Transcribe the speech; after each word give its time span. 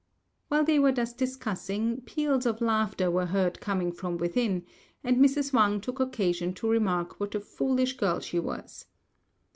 While 0.47 0.63
they 0.63 0.79
were 0.79 0.91
thus 0.91 1.13
discussing, 1.13 2.01
peals 2.07 2.47
of 2.47 2.59
laughter 2.59 3.11
were 3.11 3.27
heard 3.27 3.59
coming 3.59 3.91
from 3.91 4.17
within, 4.17 4.65
and 5.03 5.17
Mrs. 5.17 5.53
Wang 5.53 5.79
took 5.79 5.99
occasion 5.99 6.55
to 6.55 6.67
remark 6.67 7.19
what 7.19 7.35
a 7.35 7.39
foolish 7.39 7.97
girl 7.97 8.19
she 8.19 8.39
was. 8.39 8.87